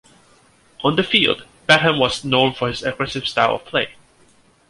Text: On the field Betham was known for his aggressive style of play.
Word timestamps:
On 0.83 0.95
the 0.95 1.03
field 1.03 1.45
Betham 1.67 1.99
was 1.99 2.25
known 2.25 2.53
for 2.55 2.69
his 2.69 2.81
aggressive 2.81 3.27
style 3.27 3.53
of 3.53 3.65
play. 3.65 3.89